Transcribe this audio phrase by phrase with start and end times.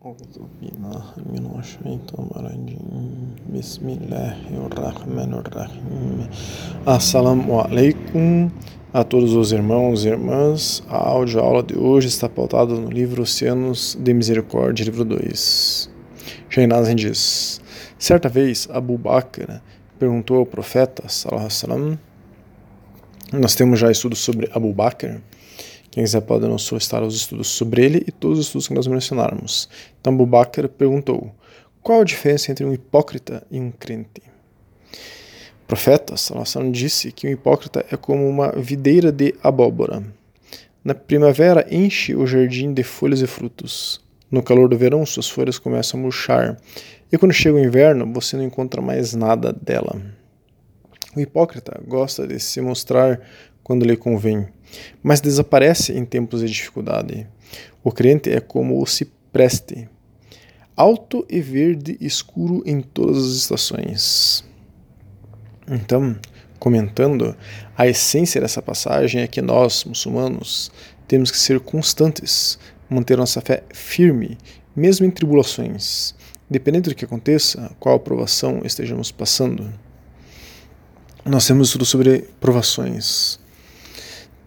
[0.00, 4.36] أعوذ بالله من الشيطان الرجيم بسم الله
[4.72, 6.28] الرحمن الرحيم
[6.86, 8.50] Assalamu alaikum
[8.94, 10.82] a todos os irmãos e irmãs.
[10.88, 15.90] A aula de hoje está pautada no livro Oceanos de Misericórdia, livro 2.
[16.48, 17.60] Shainazin diz:
[17.98, 19.60] Certa vez, Abu Bakr
[19.98, 21.98] perguntou ao profeta, sallallahu
[23.34, 25.20] nós temos já estudos sobre Abu Bakr,
[25.90, 28.86] quem quiser pode não solicitar os estudos sobre ele e todos os estudos que nós
[28.86, 29.68] mencionarmos.
[30.00, 31.32] Então, Abu Bakr perguntou:
[31.82, 34.22] qual a diferença entre um hipócrita e um crente?
[35.62, 40.02] O profeta Salomão disse que um hipócrita é como uma videira de abóbora.
[40.84, 44.00] Na primavera enche o jardim de folhas e frutos.
[44.30, 46.56] No calor do verão, suas folhas começam a murchar.
[47.10, 50.00] E quando chega o inverno, você não encontra mais nada dela.
[51.16, 53.20] O hipócrita gosta de se mostrar
[53.70, 54.48] quando lhe convém,
[55.00, 57.24] mas desaparece em tempos de dificuldade.
[57.84, 59.88] O crente é como o cipreste,
[60.74, 64.44] alto e verde escuro em todas as estações.
[65.68, 66.18] Então,
[66.58, 67.36] comentando,
[67.78, 70.72] a essência dessa passagem é que nós, muçulmanos,
[71.06, 74.36] temos que ser constantes, manter nossa fé firme,
[74.74, 76.12] mesmo em tribulações,
[76.50, 79.72] dependendo do que aconteça, qual aprovação estejamos passando.
[81.24, 83.38] Nós temos estudo sobre provações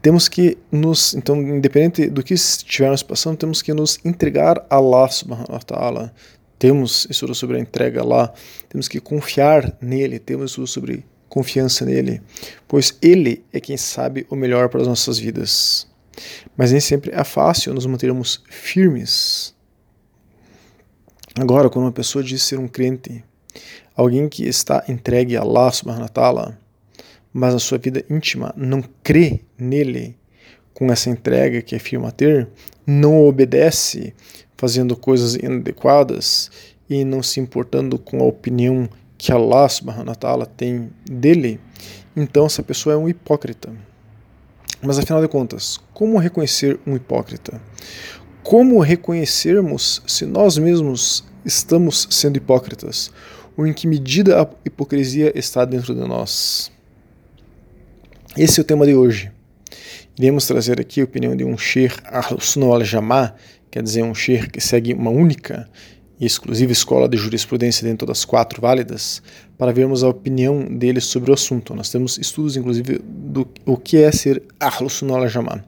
[0.03, 5.09] temos que nos, então, independente do que estivermos passando, temos que nos entregar a Allah
[5.09, 6.13] subhanahu wa ta'ala.
[6.59, 8.33] Temos estudo sobre a entrega lá,
[8.67, 12.21] temos que confiar nele, temos estudo sobre confiança nele,
[12.67, 15.87] pois ele é quem sabe o melhor para as nossas vidas.
[16.57, 19.55] Mas nem sempre é fácil nos mantermos firmes.
[21.39, 23.23] Agora, quando uma pessoa diz ser um crente,
[23.95, 26.62] alguém que está entregue a Allah subhanahu wa ta'ala,
[27.34, 30.16] mas a sua vida íntima não crê nele
[30.73, 32.48] com essa entrega que afirma ter,
[32.86, 34.14] não obedece
[34.58, 36.52] fazendo coisas inadequadas
[36.89, 41.59] e não se importando com a opinião que Allah subhanahu wa ta'ala tem dele,
[42.16, 43.73] então essa pessoa é um hipócrita.
[44.82, 47.61] Mas afinal de contas, como reconhecer um hipócrita?
[48.43, 53.10] Como reconhecermos se nós mesmos estamos sendo hipócritas?
[53.55, 56.73] Ou em que medida a hipocrisia está dentro de nós?
[58.36, 59.32] Esse é o tema de hoje.
[60.17, 63.36] Iremos trazer aqui a opinião de um Sheikh Ahl-Sunnah al-Jamah,
[63.70, 65.70] quer dizer, um Sheikh que segue uma única
[66.20, 69.22] e exclusiva escola de jurisprudência dentro das quatro válidas,
[69.55, 71.76] para vermos a opinião dele sobre o assunto.
[71.76, 75.64] Nós temos estudos, inclusive, do o que é ser Ahl-Sunnah al-Jamah.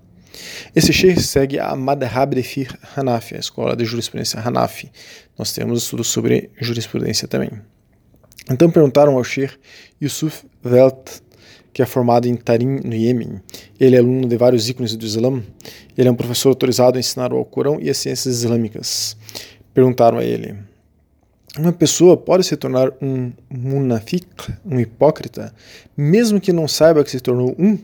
[0.75, 4.91] Esse Sheikh segue a Madhab de Fiqh Hanafi, a escola de jurisprudência Hanafi.
[5.37, 7.51] Nós temos estudos sobre jurisprudência também.
[8.49, 9.53] Então perguntaram ao Sheikh
[10.01, 11.25] Yusuf Welt
[11.75, 13.41] que é formado em Tarim, no Iêmen.
[13.77, 15.43] Ele é aluno de vários ícones do Islã.
[15.97, 19.17] Ele é um professor autorizado a ensinar o Alcorão e as ciências islâmicas.
[19.73, 20.55] Perguntaram a ele:
[21.59, 25.53] Uma pessoa pode se tornar um munafik, um hipócrita,
[25.97, 27.77] mesmo que não saiba que se tornou um?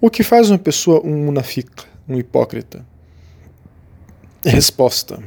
[0.00, 1.72] O que faz uma pessoa um munafik,
[2.08, 2.86] um hipócrita?
[4.44, 5.20] Resposta.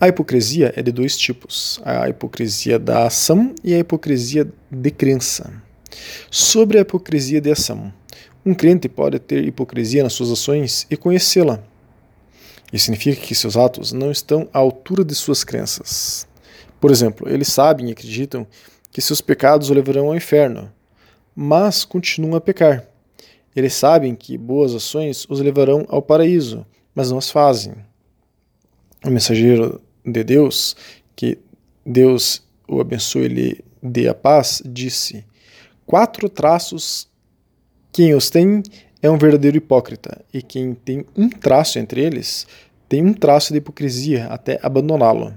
[0.00, 5.63] A hipocrisia é de dois tipos: a hipocrisia da ação e a hipocrisia de crença.
[6.30, 7.92] Sobre a hipocrisia de ação.
[8.44, 11.62] Um crente pode ter hipocrisia nas suas ações e conhecê-la.
[12.72, 16.26] Isso significa que seus atos não estão à altura de suas crenças.
[16.80, 18.46] Por exemplo, eles sabem e acreditam
[18.90, 20.70] que seus pecados o levarão ao inferno,
[21.34, 22.86] mas continuam a pecar.
[23.56, 27.74] Eles sabem que boas ações os levarão ao paraíso, mas não as fazem.
[29.04, 30.76] O mensageiro de Deus,
[31.14, 31.38] que
[31.86, 35.24] Deus o abençoe e lhe dê a paz, disse:
[35.86, 37.08] quatro traços.
[37.92, 38.62] Quem os tem
[39.00, 42.46] é um verdadeiro hipócrita, e quem tem um traço entre eles
[42.88, 45.34] tem um traço de hipocrisia até abandoná-lo.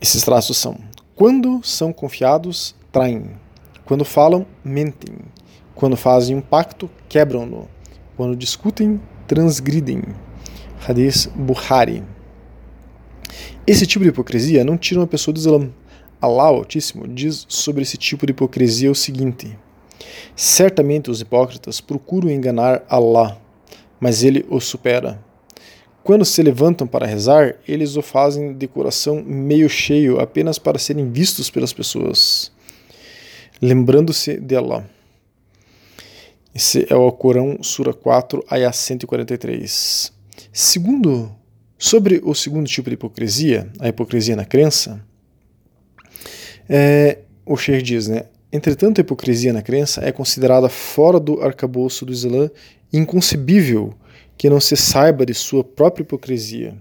[0.00, 0.76] Esses traços são:
[1.14, 3.30] quando são confiados, traem,
[3.84, 5.14] quando falam, mentem,
[5.74, 7.68] quando fazem um pacto, quebram-no,
[8.16, 10.02] quando discutem, transgridem.
[10.86, 12.02] Hadith Bukhari.
[13.66, 15.70] Esse tipo de hipocrisia não tira uma pessoa do Islã,
[16.20, 19.56] Allah Altíssimo diz sobre esse tipo de hipocrisia o seguinte:
[20.34, 23.40] Certamente os hipócritas procuram enganar Allah,
[24.00, 25.22] mas ele os supera.
[26.02, 31.10] Quando se levantam para rezar, eles o fazem de coração meio cheio, apenas para serem
[31.10, 32.50] vistos pelas pessoas,
[33.60, 34.88] lembrando-se de Allah.
[36.54, 40.12] Esse é o Corão, Sura 4, Ayah 143.
[40.52, 41.30] Segundo,
[41.76, 45.04] sobre o segundo tipo de hipocrisia, a hipocrisia na crença,
[46.68, 48.24] é, o Sheikh diz, né?
[48.52, 52.50] Entretanto, a hipocrisia na crença é considerada fora do arcabouço do Islã
[52.92, 53.94] inconcebível
[54.36, 56.74] que não se saiba de sua própria hipocrisia.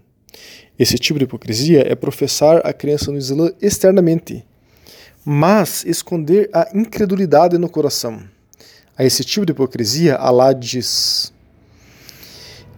[0.78, 4.45] Esse tipo de hipocrisia é professar a crença no Islã externamente,
[5.25, 8.22] mas esconder a incredulidade no coração.
[8.95, 11.34] A esse tipo de hipocrisia, Allah diz: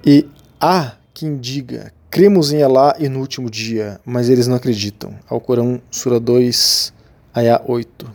[0.06, 0.26] E
[0.60, 5.14] há quem diga, cremos em Allah e no último dia, mas eles não acreditam.
[5.28, 6.94] Ao Corão, Sura 2,
[7.40, 8.06] Ayah 8.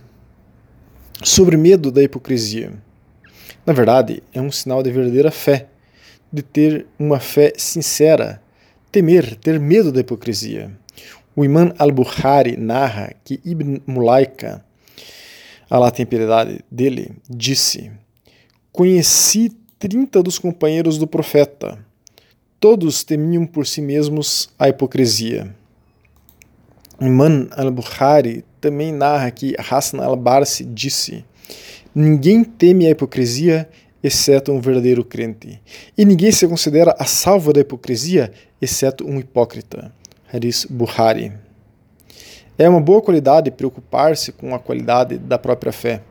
[1.23, 2.75] Sobre medo da hipocrisia.
[3.65, 5.69] Na verdade, é um sinal de verdadeira fé,
[6.31, 8.43] de ter uma fé sincera,
[8.93, 10.71] temer, ter medo da hipocrisia.
[11.35, 14.63] O imã al-Bukhari narra que Ibn Mulaika,
[15.71, 17.91] Allah tem piedade dele, disse:
[18.71, 21.79] Conheci trinta dos companheiros do profeta.
[22.61, 25.57] Todos temiam por si mesmos a hipocrisia.
[27.01, 31.25] Imam al-Bukhari também narra que Hassan al-Barsi disse:
[31.95, 33.69] Ninguém teme a hipocrisia
[34.03, 35.61] exceto um verdadeiro crente,
[35.97, 39.93] e ninguém se considera a salva da hipocrisia exceto um hipócrita.
[40.33, 41.33] Hadith Bukhari.
[42.59, 46.03] É uma boa qualidade preocupar-se com a qualidade da própria fé.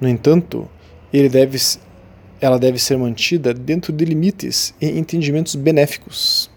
[0.00, 0.68] No entanto,
[1.12, 1.58] deve,
[2.40, 6.50] ela deve ser mantida dentro de limites e entendimentos benéficos.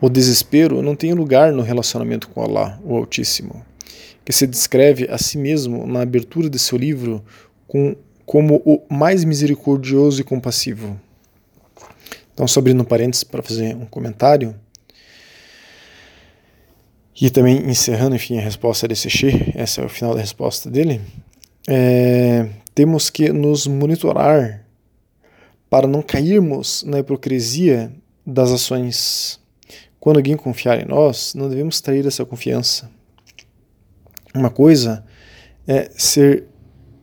[0.00, 3.64] O desespero não tem lugar no relacionamento com Allah, o Altíssimo
[4.30, 7.20] que se descreve a si mesmo na abertura de seu livro
[7.66, 10.96] com, como o mais misericordioso e compassivo.
[12.32, 14.54] Então, só abrindo parênteses para fazer um comentário,
[17.20, 21.00] e também encerrando, enfim, a resposta desse Xê, essa é o final da resposta dele,
[21.68, 24.64] é, temos que nos monitorar
[25.68, 27.92] para não cairmos na hipocrisia
[28.24, 29.39] das ações.
[30.00, 32.90] Quando alguém confiar em nós, não devemos trair essa confiança.
[34.34, 35.04] Uma coisa
[35.68, 36.46] é ser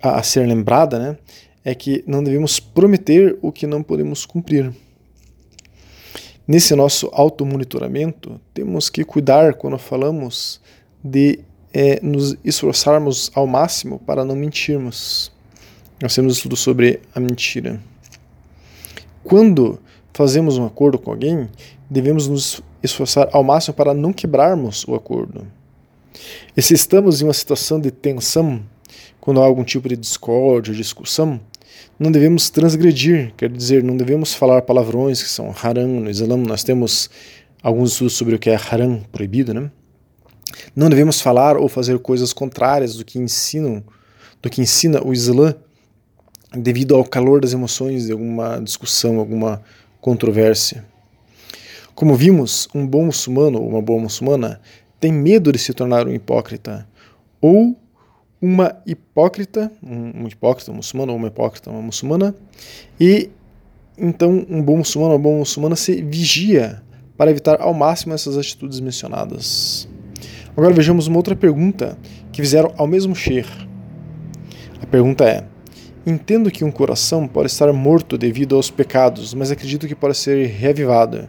[0.01, 1.17] a, ser lembrada, né,
[1.63, 4.73] é que não devemos prometer o que não podemos cumprir.
[6.47, 10.61] Nesse nosso automonitoramento, temos que cuidar quando falamos
[11.03, 11.39] de
[11.73, 15.31] é, nos esforçarmos ao máximo para não mentirmos.
[16.01, 17.79] Nós temos estudo sobre a mentira.
[19.23, 19.79] Quando
[20.13, 21.49] fazemos um acordo com alguém,
[21.89, 25.47] devemos nos esforçar ao máximo para não quebrarmos o acordo.
[26.55, 28.61] E se estamos em uma situação de tensão,
[29.19, 31.39] quando há algum tipo de discórdia, discussão,
[31.99, 36.37] não devemos transgredir, quer dizer, não devemos falar palavrões que são haram no Islã.
[36.37, 37.09] Nós temos
[37.61, 39.71] alguns estudos sobre o que é haram, proibido, né?
[40.75, 43.83] Não devemos falar ou fazer coisas contrárias do que ensinam,
[44.41, 45.55] do que ensina o Islã,
[46.53, 49.61] devido ao calor das emoções de alguma discussão, alguma
[49.99, 50.85] controvérsia.
[51.97, 54.61] Como vimos, um bom muçulmano ou uma boa muçulmana
[54.99, 56.87] tem medo de se tornar um hipócrita,
[57.41, 57.75] ou
[58.39, 62.35] uma hipócrita, um, hipócrita, um muçulmano, ou uma hipócrita, uma muçulmana,
[62.99, 63.31] e
[63.97, 66.83] então um bom muçulmano, uma boa muçulmana se vigia
[67.17, 69.89] para evitar ao máximo essas atitudes mencionadas.
[70.55, 71.97] Agora vejamos uma outra pergunta
[72.31, 73.49] que fizeram ao mesmo Sheikh.
[74.79, 75.45] A pergunta é:
[76.05, 80.45] Entendo que um coração pode estar morto devido aos pecados, mas acredito que pode ser
[80.45, 81.27] reavivado.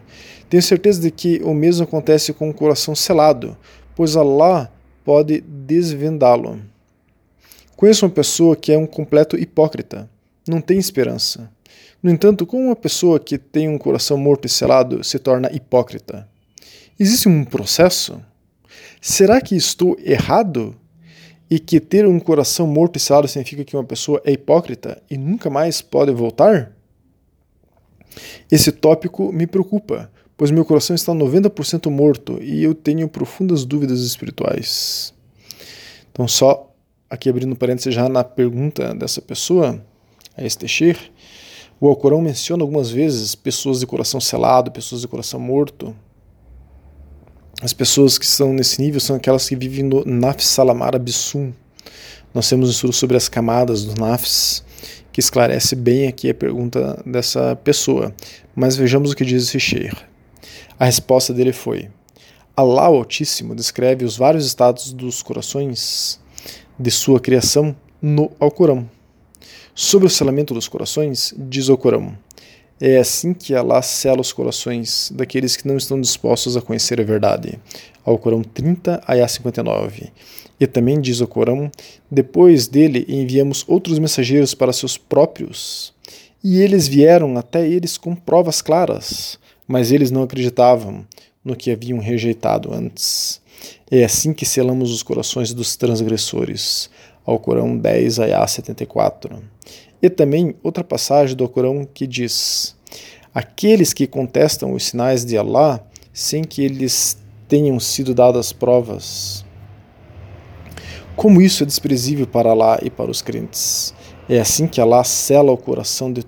[0.49, 3.55] Tenho certeza de que o mesmo acontece com o coração selado,
[3.95, 4.71] pois Allah
[5.05, 6.59] pode desvendá-lo.
[7.75, 10.09] Conheço uma pessoa que é um completo hipócrita,
[10.47, 11.51] não tem esperança.
[12.01, 16.27] No entanto, como uma pessoa que tem um coração morto e selado se torna hipócrita?
[16.99, 18.21] Existe um processo?
[18.99, 20.75] Será que estou errado
[21.49, 25.17] e que ter um coração morto e selado significa que uma pessoa é hipócrita e
[25.17, 26.71] nunca mais pode voltar?
[28.51, 33.99] Esse tópico me preocupa, pois meu coração está 90% morto e eu tenho profundas dúvidas
[33.99, 35.13] espirituais.
[36.13, 36.73] Então, só
[37.09, 39.83] aqui abrindo parênteses já na pergunta dessa pessoa,
[40.37, 40.97] a Estechir,
[41.77, 45.93] o Alcorão menciona algumas vezes pessoas de coração selado, pessoas de coração morto,
[47.61, 51.51] as pessoas que estão nesse nível são aquelas que vivem no Nafs Salamar Abissum.
[52.33, 54.63] Nós temos um estudo sobre as camadas do Nafs,
[55.11, 58.15] que esclarece bem aqui a pergunta dessa pessoa.
[58.55, 60.08] Mas vejamos o que diz esse.
[60.79, 61.89] A resposta dele foi:
[62.55, 66.19] Allah Altíssimo descreve os vários estados dos corações
[66.79, 68.89] de sua criação no Alcorão.
[69.75, 72.17] Sobre o selamento dos corações, diz o Alcorão:
[72.81, 77.03] é assim que Allah sela os corações daqueles que não estão dispostos a conhecer a
[77.03, 77.59] verdade.
[78.05, 80.13] Ao Corão 30, Ayah 59.
[80.57, 81.69] E também diz o Corão:
[82.09, 85.93] Depois dele enviamos outros mensageiros para seus próprios,
[86.41, 89.37] e eles vieram até eles com provas claras,
[89.69, 91.05] mas eles não acreditavam
[91.45, 93.39] no que haviam rejeitado antes.
[93.91, 96.89] É assim que selamos os corações dos transgressores.
[97.23, 99.43] Ao Corão 10, Ayah 74.
[100.01, 102.75] E também outra passagem do Corão que diz:
[103.31, 109.45] aqueles que contestam os sinais de Allah sem que eles tenham sido dadas provas.
[111.15, 113.93] Como isso é desprezível para Allah e para os crentes.
[114.27, 116.23] É assim que Allah sela o coração de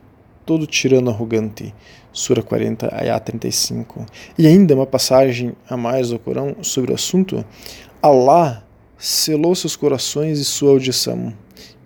[0.51, 1.73] todo tirano arrogante.
[2.11, 4.05] Sura 40, Ayah 35.
[4.37, 7.45] E ainda uma passagem a mais do Corão sobre o assunto.
[8.01, 8.67] Allah
[8.97, 11.33] selou seus corações e sua audição,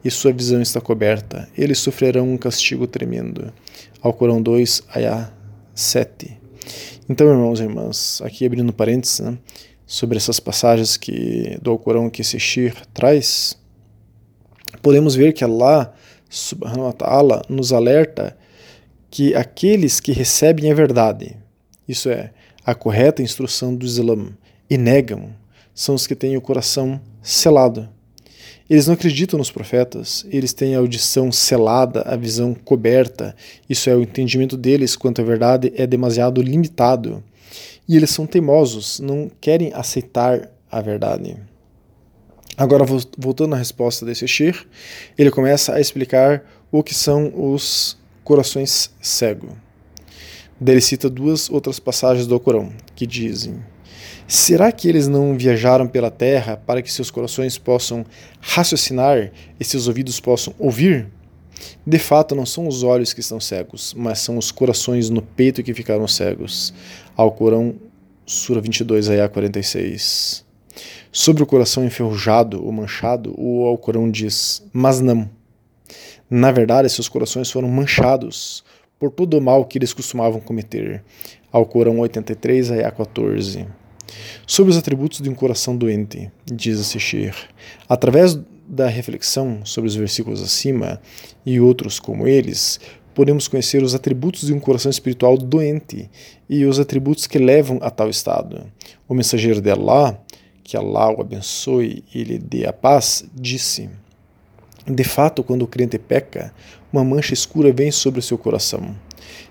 [0.03, 1.47] e sua visão está coberta.
[1.55, 3.53] Eles sofrerão um castigo tremendo.
[4.01, 5.31] Ao Corão 2, Ayah
[5.75, 6.35] 7.
[7.07, 9.37] Então, irmãos e irmãs, aqui abrindo parênteses, né,
[9.85, 13.55] sobre essas passagens que do Alcorão que Seshir traz,
[14.81, 15.93] podemos ver que Allah
[16.27, 18.35] subhanahu wa ta'ala nos alerta
[19.09, 21.35] que aqueles que recebem a verdade,
[21.87, 22.31] isso é,
[22.65, 24.29] a correta instrução do Islã,
[24.69, 25.29] e negam,
[25.73, 27.87] são os que têm o coração selado.
[28.67, 33.35] Eles não acreditam nos profetas, eles têm a audição selada, a visão coberta,
[33.69, 37.23] isso é, o entendimento deles quanto à verdade é demasiado limitado.
[37.87, 41.37] E eles são teimosos, não querem aceitar a verdade.
[42.57, 42.85] Agora,
[43.17, 44.65] voltando à resposta desse Shir,
[45.17, 49.51] ele começa a explicar o que são os corações cegos.
[50.59, 53.63] Ele cita duas outras passagens do Corão que dizem
[54.27, 58.03] Será que eles não viajaram pela terra para que seus corações possam
[58.41, 61.07] raciocinar e seus ouvidos possam ouvir?
[61.85, 65.61] De fato, não são os olhos que estão cegos, mas são os corações no peito
[65.61, 66.73] que ficaram cegos.
[67.15, 67.75] Ao Corão,
[68.25, 70.43] Sura 22, Ayah 46.
[71.11, 75.29] Sobre o coração enferrujado ou manchado, o Alcorão diz: Mas não.
[76.29, 78.63] Na verdade, seus corações foram manchados
[78.99, 81.03] por todo o mal que eles costumavam cometer.
[81.51, 83.67] Ao Corão 83, Ayah 14.
[84.47, 87.35] Sobre os atributos de um coração doente, diz a Sechir,
[87.87, 90.99] através da reflexão sobre os versículos acima
[91.45, 92.79] e outros como eles,
[93.13, 96.09] podemos conhecer os atributos de um coração espiritual doente
[96.49, 98.65] e os atributos que levam a tal estado.
[99.07, 100.19] O mensageiro de Allah,
[100.63, 103.89] que Allah o abençoe e lhe dê a paz, disse:
[104.87, 106.53] De fato, quando o crente peca,
[106.91, 108.95] uma mancha escura vem sobre o seu coração.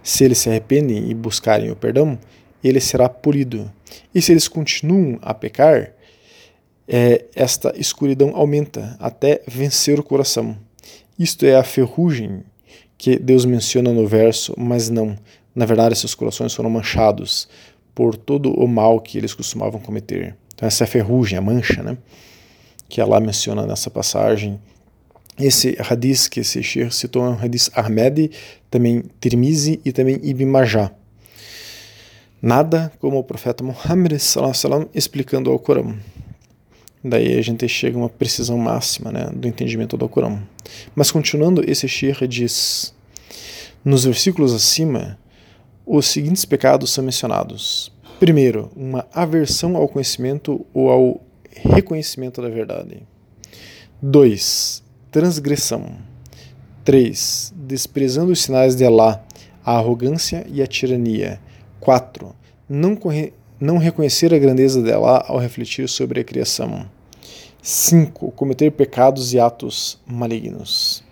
[0.02, 2.18] Se eles se arrependem e buscarem o perdão,
[2.62, 3.70] ele será polido.
[4.14, 5.92] E se eles continuam a pecar,
[6.86, 10.56] é, esta escuridão aumenta até vencer o coração.
[11.18, 12.44] Isto é a ferrugem
[12.96, 15.16] que Deus menciona no verso, mas não.
[15.54, 17.48] Na verdade, seus corações foram manchados
[17.94, 20.36] por todo o mal que eles costumavam cometer.
[20.54, 21.96] Então, essa é a ferrugem, a mancha, né?
[22.88, 24.60] que Allah menciona nessa passagem.
[25.38, 28.30] Esse hadith que esse Sheikh citou é um hadith Ahmed,
[28.70, 30.92] também Tirmizi e também Ibn Majah.
[32.40, 35.96] Nada como o profeta Muhammad sallam, explicando o Corão.
[37.02, 40.42] Daí a gente chega a uma precisão máxima né, do entendimento do Corão.
[40.94, 42.94] Mas continuando, esse Shir diz:
[43.84, 45.18] nos versículos acima,
[45.86, 47.90] os seguintes pecados são mencionados.
[48.20, 53.02] Primeiro, uma aversão ao conhecimento ou ao reconhecimento da verdade.
[54.00, 54.83] 2.
[55.14, 55.92] Transgressão.
[56.84, 57.54] 3.
[57.54, 59.24] Desprezando os sinais de Allah,
[59.64, 61.40] a arrogância e a tirania.
[61.78, 62.34] 4.
[62.68, 62.98] Não,
[63.60, 66.90] não reconhecer a grandeza dela ao refletir sobre a criação.
[67.62, 68.32] 5.
[68.32, 71.04] Cometer pecados e atos malignos.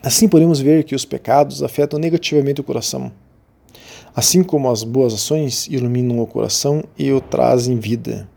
[0.00, 3.10] Assim podemos ver que os pecados afetam negativamente o coração,
[4.14, 8.28] assim como as boas ações iluminam o coração e o trazem vida.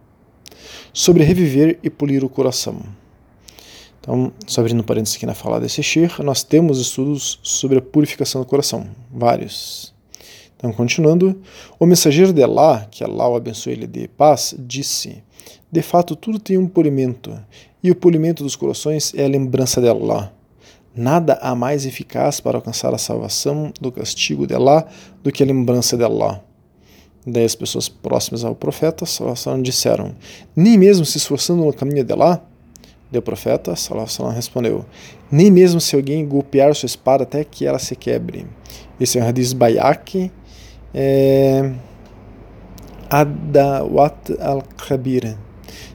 [0.91, 2.81] Sobre reviver e polir o coração.
[4.01, 8.41] Então, só abrindo parênteses aqui na fala desse Shir, nós temos estudos sobre a purificação
[8.41, 9.93] do coração, vários.
[10.58, 11.39] Então, continuando,
[11.79, 15.24] o mensageiro de Allah, que Allah o abençoe ele de paz, disse:
[15.72, 17.39] De fato, tudo tem um polimento,
[17.84, 20.34] e o polimento dos corações é a lembrança de Allah.
[20.96, 24.88] Nada há mais eficaz para alcançar a salvação do castigo de Allah
[25.24, 26.43] do que a lembrança de Allah.
[27.25, 29.05] Daí as pessoas próximas ao profeta
[29.62, 30.15] disseram:
[30.55, 32.43] Nem mesmo se esforçando no caminho de Allah?
[33.12, 34.86] Daí o profeta Salassalam respondeu:
[35.30, 38.48] Nem mesmo se alguém golpear sua espada até que ela se quebre.
[39.00, 40.32] Esse é um hadith Bayak
[40.94, 41.74] é,
[43.10, 45.38] Adawat al-Khabir.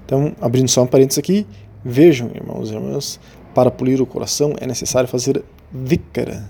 [0.04, 1.46] Então, abrindo só um parênteses aqui,
[1.84, 3.18] vejam, irmãos e irmãs,
[3.54, 5.42] para polir o coração é necessário fazer
[5.72, 6.44] dhikr.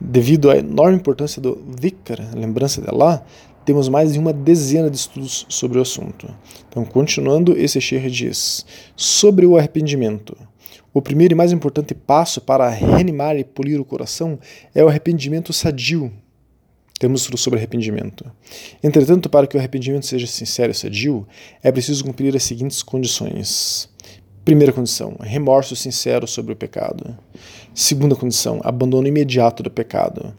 [0.00, 3.24] Devido à enorme importância do dhikr, lembrança de Allah,
[3.66, 6.32] temos mais de uma dezena de estudos sobre o assunto.
[6.68, 8.64] Então, continuando, esse Sheikh diz
[8.96, 10.36] sobre o arrependimento.
[10.94, 14.38] O primeiro e mais importante passo para reanimar e polir o coração
[14.74, 16.10] é o arrependimento sadio,
[16.98, 18.24] temos sobre arrependimento.
[18.82, 21.26] Entretanto, para que o arrependimento seja sincero e sadio,
[21.62, 23.90] é preciso cumprir as seguintes condições.
[24.44, 27.18] Primeira condição, remorso sincero sobre o pecado.
[27.74, 30.32] Segunda condição, abandono imediato do pecado.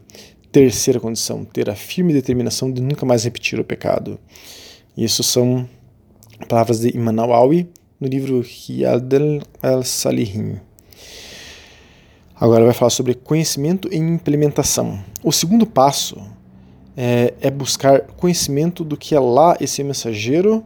[0.50, 4.18] Terceira condição, ter a firme determinação de nunca mais repetir o pecado.
[4.96, 5.68] Isso são
[6.48, 7.66] palavras de Immanuel
[8.00, 9.08] no livro Riyad
[9.62, 10.60] al-Salihin.
[12.34, 15.02] Agora vai falar sobre conhecimento e implementação.
[15.24, 16.20] O segundo passo
[16.96, 20.64] é, é buscar conhecimento do que Allah, esse mensageiro,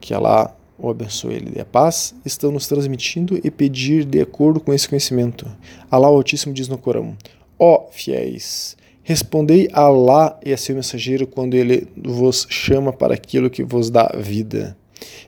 [0.00, 4.60] que Allah o abençoe ele dê a paz, estão nos transmitindo e pedir de acordo
[4.60, 5.46] com esse conhecimento.
[5.90, 7.16] Allah o Altíssimo diz no Corão:
[7.58, 13.14] Ó oh, fiéis, respondei a Allah e a seu mensageiro quando ele vos chama para
[13.14, 14.76] aquilo que vos dá vida.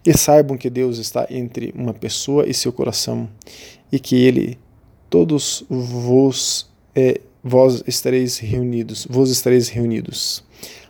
[0.04, 3.28] E saibam que Deus está entre uma pessoa e seu coração,
[3.92, 4.58] e que ele
[5.10, 10.42] todos vos é, vós estareis reunidos, vos estareis reunidos.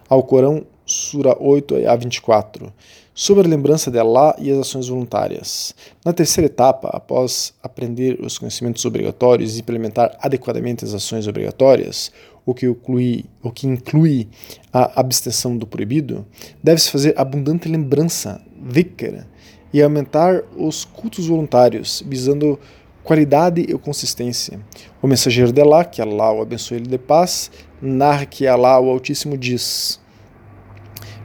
[0.08, 2.72] Ao Corão, Sura 8 a 24,
[3.12, 5.74] sobre a lembrança de Allah e as ações voluntárias.
[6.04, 12.12] Na terceira etapa, após aprender os conhecimentos obrigatórios e implementar adequadamente as ações obrigatórias,
[12.46, 14.28] o que inclui, o que inclui
[14.72, 16.24] a abstenção do proibido,
[16.62, 19.26] deve-se fazer abundante lembrança, dhikr,
[19.72, 22.58] e aumentar os cultos voluntários, visando
[23.02, 24.60] qualidade e consistência.
[25.02, 27.50] O mensageiro de Allah, que Allah o abençoe ele de paz,
[27.82, 30.00] narra que Allah o Altíssimo diz: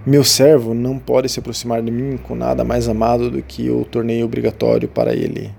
[0.05, 3.85] Meu servo não pode se aproximar de mim com nada mais amado do que eu
[3.85, 5.53] tornei obrigatório para ele.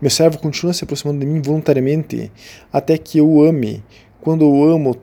[0.00, 2.30] Meu servo continua se aproximando de mim voluntariamente
[2.72, 3.82] até que eu o ame.
[4.20, 4.96] Quando eu amo,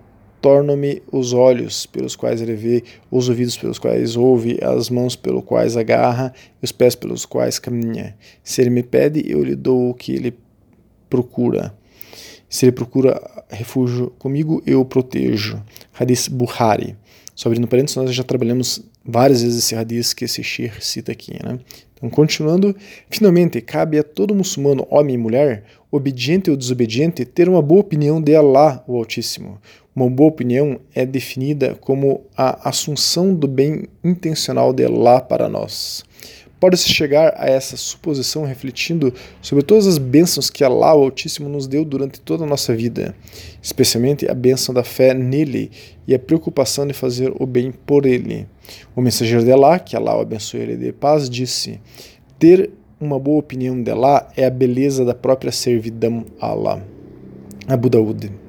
[0.45, 5.43] torno-me os olhos pelos quais ele vê, os ouvidos pelos quais ouve, as mãos pelos
[5.43, 8.15] quais agarra os pés pelos quais caminha.
[8.43, 10.37] Se ele me pede, eu lhe dou o que ele
[11.09, 11.73] procura.
[12.47, 15.59] Se ele procura refúgio comigo, eu o protejo.
[15.99, 16.95] Hadith Buhari.
[17.33, 21.33] Só abrindo parênteses, nós já trabalhamos várias vezes esse hadith que esse Shir cita aqui.
[21.43, 21.57] Né?
[21.95, 22.75] Então, continuando,
[23.09, 28.21] finalmente, cabe a todo muçulmano, homem e mulher, obediente ou desobediente, ter uma boa opinião
[28.21, 29.59] de Allah, o Altíssimo.
[29.95, 36.03] Uma boa opinião é definida como a assunção do bem intencional de Allah para nós.
[36.59, 41.65] Pode-se chegar a essa suposição refletindo sobre todas as bênçãos que Allah, o Altíssimo, nos
[41.65, 43.15] deu durante toda a nossa vida,
[43.61, 45.71] especialmente a bênção da fé nele
[46.05, 48.47] e a preocupação de fazer o bem por ele.
[48.97, 51.79] O mensageiro de Allah, que Allah o abençoe ele de paz, disse:
[52.37, 56.83] Ter uma boa opinião de Allah é a beleza da própria servidão a Allah.
[57.65, 58.44] Abu Daud.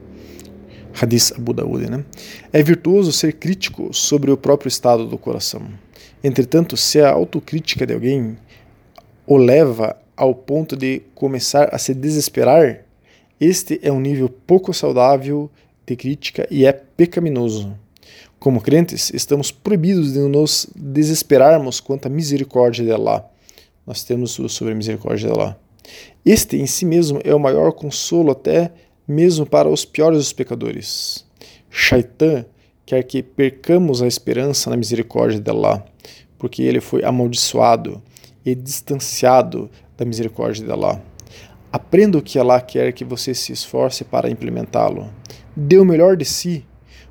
[1.00, 2.04] Hadith Abu Daud, né?
[2.52, 5.62] É virtuoso ser crítico sobre o próprio estado do coração.
[6.24, 8.36] Entretanto, se a autocrítica de alguém
[9.26, 12.84] o leva ao ponto de começar a se desesperar,
[13.38, 15.50] este é um nível pouco saudável
[15.86, 17.76] de crítica e é pecaminoso.
[18.38, 23.24] Como crentes, estamos proibidos de nos desesperarmos quanto à misericórdia de Allah.
[23.86, 25.58] Nós temos sobre a misericórdia de Allah.
[26.24, 28.72] Este em si mesmo é o maior consolo até
[29.06, 31.24] mesmo para os piores dos pecadores.
[31.70, 32.44] Shaitan
[32.84, 35.84] quer que percamos a esperança na misericórdia de Allah,
[36.38, 38.02] porque ele foi amaldiçoado
[38.44, 41.02] e distanciado da misericórdia de Allah.
[41.72, 45.10] Aprenda o que Allah quer que você se esforce para implementá-lo.
[45.54, 46.64] Dê o melhor de si.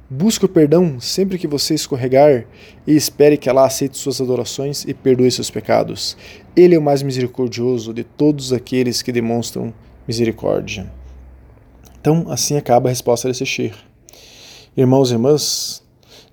[0.09, 2.45] Busque o perdão sempre que você escorregar
[2.85, 6.15] e espere que Allah aceite suas adorações e perdoe seus pecados.
[6.55, 9.73] Ele é o mais misericordioso de todos aqueles que demonstram
[10.07, 10.91] misericórdia.
[12.05, 13.73] Então, assim acaba a resposta desse Shir.
[14.77, 15.81] Irmãos e irmãs,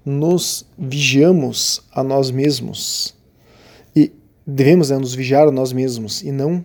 [0.04, 3.14] nos vigiamos a nós mesmos
[3.96, 4.12] e
[4.46, 6.62] devemos né, nos vigiar a nós mesmos e não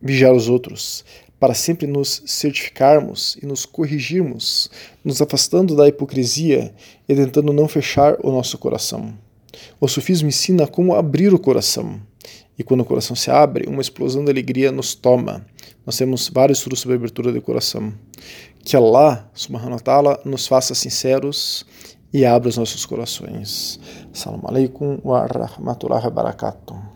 [0.00, 1.04] vigiar os outros,
[1.38, 4.70] para sempre nos certificarmos e nos corrigirmos,
[5.04, 6.74] nos afastando da hipocrisia
[7.06, 9.12] e tentando não fechar o nosso coração.
[9.78, 12.00] O sufismo ensina como abrir o coração.
[12.58, 15.44] E quando o coração se abre, uma explosão de alegria nos toma.
[15.84, 17.92] Nós temos vários estudos sobre a abertura do coração.
[18.64, 21.66] Que Allah, subhanahu wa ta'ala, nos faça sinceros
[22.12, 23.78] e abra os nossos corações.
[24.12, 26.95] Assalamu alaikum wa rahmatullahi wa barakatuh.